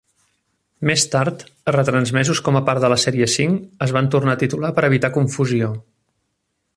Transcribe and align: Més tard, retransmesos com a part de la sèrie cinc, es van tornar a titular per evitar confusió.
Més 0.89 1.03
tard, 1.15 1.43
retransmesos 1.75 2.41
com 2.47 2.57
a 2.59 2.63
part 2.69 2.83
de 2.85 2.91
la 2.95 2.99
sèrie 3.05 3.29
cinc, 3.35 3.69
es 3.87 3.93
van 3.99 4.11
tornar 4.17 4.37
a 4.39 4.43
titular 4.47 4.75
per 4.79 4.87
evitar 4.91 5.13
confusió. 5.21 5.71